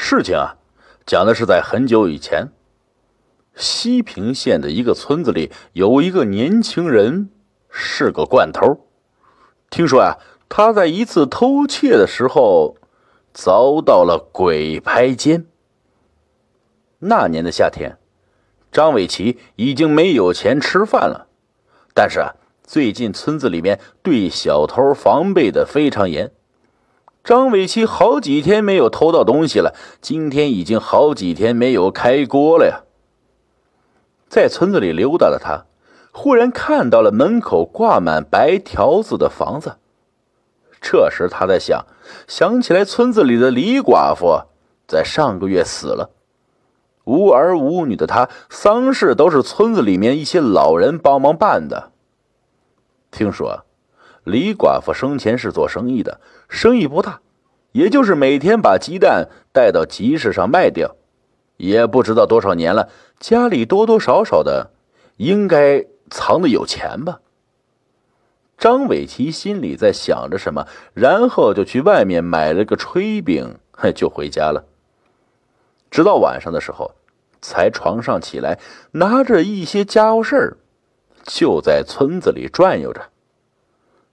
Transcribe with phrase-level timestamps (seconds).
[0.00, 0.56] 事情啊，
[1.04, 2.52] 讲的是在很久以前，
[3.56, 7.30] 西平县的一个村子里有一个年轻人，
[7.68, 8.86] 是个惯偷。
[9.68, 12.76] 听说啊，他在一次偷窃的时候
[13.34, 15.46] 遭到了鬼拍肩。
[17.00, 17.98] 那年的夏天，
[18.70, 21.26] 张伟奇已经没有钱吃饭了，
[21.92, 26.30] 但是啊，最近村子里面对小偷防备的非常严。
[27.28, 32.84] 张伟奇好几天没有偷到东西了，今天已经好几天没有开锅了呀。
[34.30, 35.66] 在村子里溜达的他，
[36.10, 39.76] 忽然看到了门口挂满白条子的房子。
[40.80, 41.84] 这时他在想，
[42.26, 44.44] 想起来村子里的李寡妇
[44.86, 46.08] 在上个月死了，
[47.04, 51.92] 无儿无女的他，丧事都是村子里面一些老人帮忙办的。
[53.10, 53.66] 听说。
[54.28, 57.20] 李寡妇生前是做生意的，生意不大，
[57.72, 60.96] 也就是每天把鸡蛋带到集市上卖掉，
[61.56, 64.70] 也不知道多少年了，家里多多少少的
[65.16, 67.20] 应该藏的有钱吧。
[68.58, 73.56] 张伟奇心里在想着什么，然后就去外面买了个炊饼，
[73.94, 74.64] 就回家了。
[75.90, 76.90] 直到晚上的时候，
[77.40, 78.58] 才床上起来，
[78.90, 80.56] 拿着一些家伙事儿，
[81.24, 83.00] 就在村子里转悠着。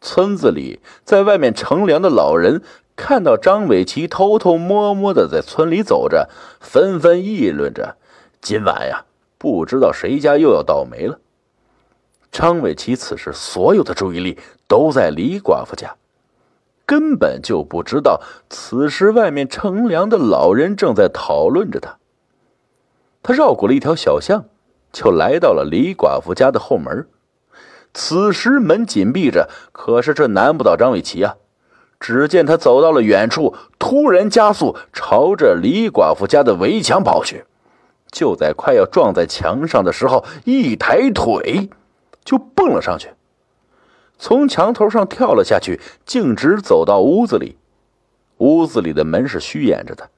[0.00, 2.62] 村子里，在外面乘凉的老人
[2.96, 6.28] 看到张伟奇偷偷摸摸的在村里走着，
[6.60, 7.96] 纷纷议论着
[8.40, 9.04] ：“今晚呀，
[9.38, 11.18] 不知道谁家又要倒霉了。”
[12.30, 15.96] 张伟奇此时所有的注意力都在李寡妇家，
[16.84, 21.98] 根本就不知道此时外面乘凉的老人正在讨论着他。
[23.22, 24.44] 他绕过了一条小巷，
[24.92, 27.06] 就来到了李寡妇家的后门。
[27.94, 31.36] 此时门紧闭着，可是这难不倒张伟奇啊！
[32.00, 37.44] 只见他走到了远处，突然加速，朝着李寡妇家的围墙跑去。
[38.12, 41.68] 就在快要撞在墙上的时候，一抬腿
[42.24, 43.10] 就蹦了上去，
[44.18, 47.58] 从墙头上跳了下去，径直走到屋子里。
[48.36, 50.10] 屋子里的门是虚掩着的，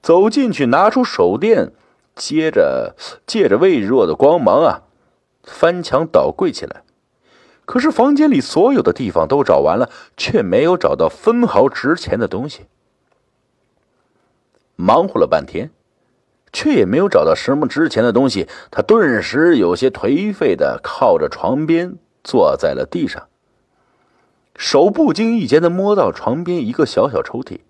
[0.00, 1.72] 走进去，拿出手电，
[2.14, 2.94] 接着
[3.26, 4.82] 借着微弱的光芒啊，
[5.42, 6.84] 翻墙倒柜起来。
[7.70, 12.62] 可是房间里所有的地方都找完了，却没有找到分毫值钱的东西。
[14.74, 15.70] 忙活了半天，
[16.52, 18.48] 却也没有找到什么值钱的东西。
[18.72, 21.94] 他顿时有些颓废的靠着床边
[22.24, 23.28] 坐在了地上，
[24.56, 27.60] 手不经意间的摸到床边一个小小抽屉。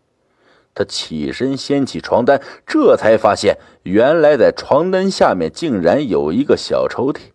[0.75, 7.33] 他起身掀起床单，这才发现原来在床单下面竟然有一个小抽屉。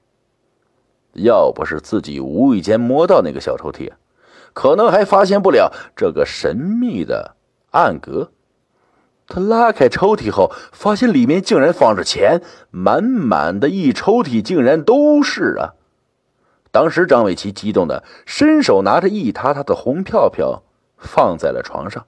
[1.15, 3.91] 要不是自己无意间摸到那个小抽屉，
[4.53, 7.35] 可能还发现不了这个神秘的
[7.71, 8.31] 暗格。
[9.27, 15.73] 他拉开抽屉后，发现里面竟然放着钱，满满的一抽屉竟然都是啊！
[16.71, 20.61] 当时张伟奇激动的伸手拿着一沓沓的红票票
[20.97, 22.05] 放在了床上，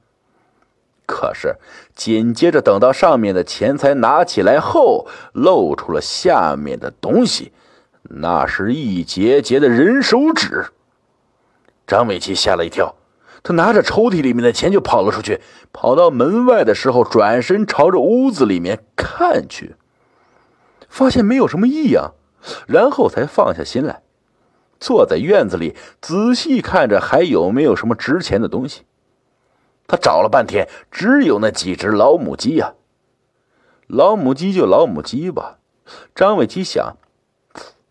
[1.08, 1.56] 可是
[1.96, 7.54] 紧接着等到上面的钱财拿起来后，露出了下面的东西。
[8.10, 10.68] 那是一节节的人手纸，
[11.86, 12.96] 张伟奇吓了一跳，
[13.44, 15.42] 他拿着抽屉里面的钱就跑了出去。
[15.74, 19.76] 跑到门外的时候，转身朝着屋子里面看去，
[20.88, 22.14] 发现没有什么异样，
[22.66, 24.02] 然后才放下心来，
[24.80, 28.84] 坐在院子里仔细看着还有没有什么值钱的东西。
[29.86, 32.74] 他找了半天，只有那几只老母鸡呀。
[33.88, 35.60] 老母鸡就老母鸡吧，
[36.16, 36.98] 张伟奇想。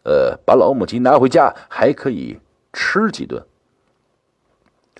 [0.07, 2.39] 呃，把老母鸡拿回家，还可以
[2.73, 3.45] 吃几顿。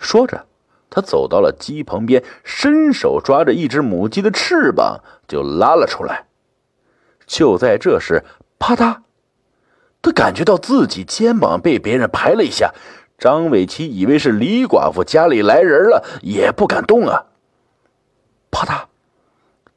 [0.01, 0.47] 说着，
[0.91, 6.27] 他走到了鸡旁边，伸手抓着一只母鸡的翅膀，就拉了出来。
[7.25, 8.25] 就在这时，
[8.59, 9.03] 啪嗒，
[10.03, 12.75] 他感觉到自己肩膀被别人拍了一下。
[13.17, 17.27] 张伟奇以为是李寡妇家里来人了，也不敢动啊。
[18.51, 18.87] 啪嗒，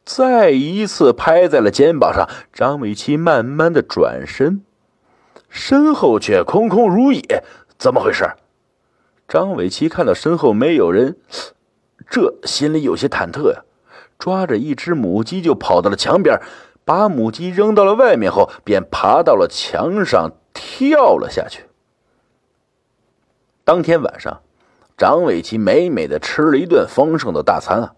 [0.04, 2.28] 再一次拍在了肩膀上。
[2.52, 4.64] 张伟奇慢慢的转身。
[5.50, 7.44] 身后却空空如也，
[7.78, 8.26] 怎么回事？
[9.28, 11.18] 张伟奇看到身后没有人，
[12.10, 13.62] 这心里有些忐忑呀。
[14.18, 16.42] 抓着一只母鸡就跑到了墙边，
[16.84, 21.64] 把母鸡扔到了外面后，便爬到了墙上跳了下去。
[23.64, 24.42] 当天晚上，
[24.98, 27.94] 张伟奇美美的吃了一顿丰盛的大餐啊，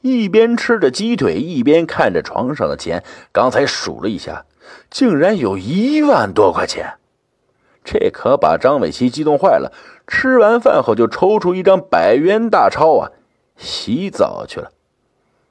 [0.00, 4.44] 一边吃着鸡腿，一边看着床上的钱，刚才数了一下。
[4.90, 6.94] 竟然有一万多块钱，
[7.84, 9.72] 这可把张伟奇激动坏了。
[10.06, 13.10] 吃完饭后就抽出一张百元大钞啊，
[13.56, 14.70] 洗澡去了。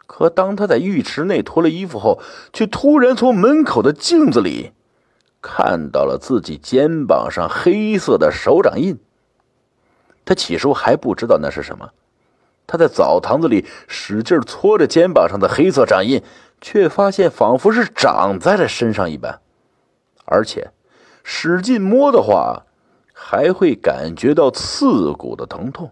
[0.06, 2.22] 可当他在浴池内脱了衣服后，
[2.52, 4.72] 却突然从门口的镜子里
[5.42, 9.00] 看到了自己肩膀上黑色的手掌印。
[10.24, 11.90] 他起初还不知道那是什么，
[12.68, 16.22] 他在澡堂子里使劲搓着肩膀上的黑色掌印，
[16.64, 19.42] 却发现仿佛是长在了身上一般，
[20.24, 20.72] 而且
[21.22, 22.64] 使劲摸的话，
[23.14, 25.92] 还会感觉到刺骨的疼痛。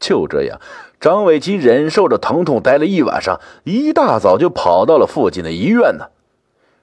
[0.00, 0.58] 就这样，
[0.98, 6.06] 张伟奇忍受着疼痛待了一晚上，一大早就跑到了附近的医院呢。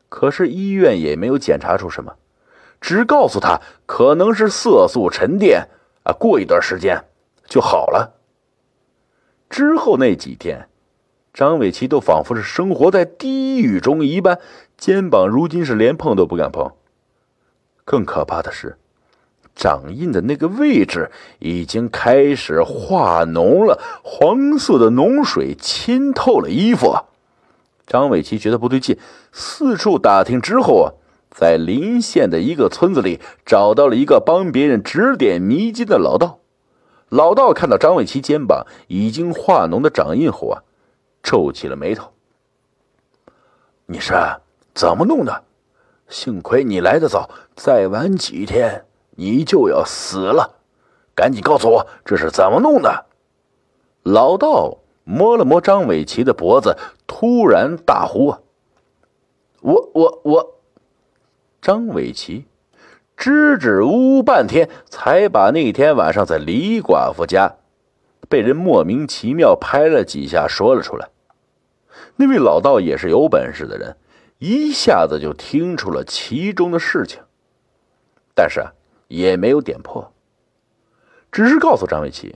[0.09, 2.15] 可是医院也没有检查出什么，
[2.79, 5.69] 只告诉他可能是色素沉淀
[6.03, 7.03] 啊，过一段时间
[7.47, 8.13] 就好了。
[9.49, 10.67] 之后那几天，
[11.33, 14.39] 张伟奇都仿佛是生活在地狱中一般，
[14.77, 16.71] 肩膀如今是连碰都不敢碰。
[17.83, 18.77] 更可怕的是。
[19.55, 26.95] 掌印的那个位置已经开始化脓了，黄色的脓水浸透了衣服。
[27.85, 28.97] 张伟奇觉得不对劲，
[29.31, 30.93] 四处打听之后啊，
[31.29, 36.39] 在邻县的一个村子里找到了一个帮别人指点迷津的老道。
[37.09, 40.63] 老道看到张伟奇肩膀已经化脓的掌印后啊，
[41.23, 42.11] 皱起了眉头
[43.87, 44.13] ：“你是
[44.75, 45.43] 怎么弄的？
[46.07, 48.85] 幸亏你来得早，再晚几天……”
[49.15, 50.55] 你就要死了，
[51.13, 53.05] 赶紧告诉我这是怎么弄的！
[54.01, 56.75] 老道摸了摸张伟奇的脖子，
[57.05, 58.41] 突然大呼：“啊！
[59.61, 60.55] 我我我！”
[61.61, 62.47] 张伟奇
[63.15, 67.57] 支支吾吾半天，才把那天晚上在李寡妇家
[68.27, 71.07] 被人莫名其妙拍了几下说了出来。
[72.15, 73.97] 那位老道也是有本事的人，
[74.39, 77.21] 一下子就听出了其中的事情，
[78.35, 78.63] 但是。
[79.09, 80.11] 也没有点破，
[81.31, 82.35] 只是告诉张伟奇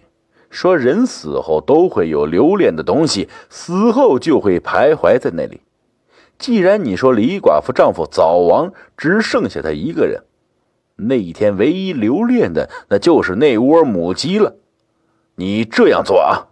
[0.52, 5.62] 说：“人死后都会有留恋的东西，死后就会徘徊在那里。
[6.38, 10.22] 既然你说李寡妇丈夫早亡，只剩下她一个人，
[10.98, 14.58] 那一天唯一留恋的，那就是那窝母鸡了。
[15.34, 16.50] 你这样做啊？”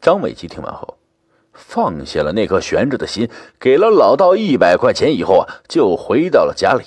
[0.00, 0.98] 张伟奇听完后，
[1.54, 6.84] 放下了那颗悬着的心，给了老道一百块钱以后啊，就回到了家里。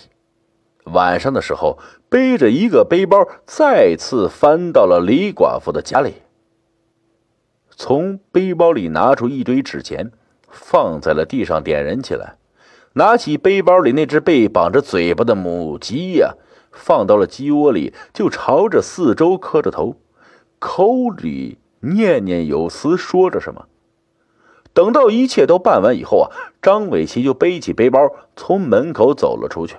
[0.84, 1.80] 晚上的时候，
[2.10, 6.16] 背着一个背包，再次翻到了李寡妇的家里。
[7.76, 10.12] 从背包里拿出一堆纸钱，
[10.50, 12.38] 放在了地上，点燃起来。
[12.94, 16.34] 拿起背包里那只被绑着嘴巴的母鸡呀，
[16.72, 19.98] 放到了鸡窝里，就朝着四周磕着头，
[20.58, 23.68] 口里念念有词，说着什么。
[24.78, 26.30] 等到一切都办完以后啊，
[26.62, 28.00] 张伟奇就背起背包，
[28.36, 29.76] 从门口走了出去。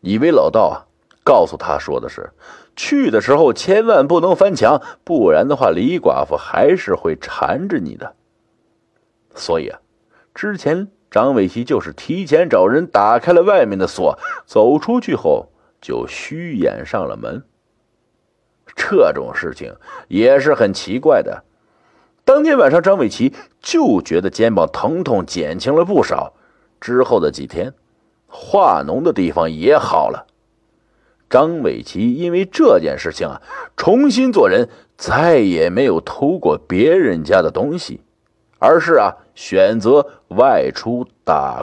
[0.00, 0.88] 以为老道啊，
[1.22, 2.32] 告诉他说的是，
[2.76, 8.14] 去的时候千万不能翻墙，不然的话，李寡妇还是会缠着你的。
[9.34, 9.80] 所以啊，
[10.32, 15.48] 之前张伟奇就是提前找人打开了外面的锁，走出去后
[15.78, 17.44] 就虚掩上了门。
[18.74, 19.76] 这种事情
[20.08, 21.44] 也是很奇怪的。
[22.28, 23.32] 当天晚上，张伟奇
[23.62, 26.34] 就觉得肩膀疼痛减轻了不少，
[26.78, 27.72] 之后的几天。
[28.26, 30.26] 化脓的地方也好了。
[31.30, 33.40] 张伟奇因为这件事情啊，
[33.78, 38.02] 重新做人，再也没有偷过别人家的东西，
[38.58, 40.06] 而是啊选择
[40.36, 41.56] 外出打。